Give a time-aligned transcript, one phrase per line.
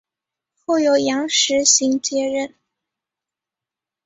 [0.65, 2.55] 后由杨时行接任。